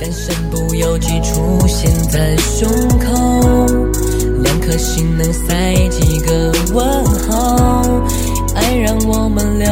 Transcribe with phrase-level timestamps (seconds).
[0.00, 2.66] 但身不由己出现在胸
[2.98, 3.66] 口
[4.42, 7.82] 两颗心能塞几个问号？
[8.54, 9.68] 爱让我们流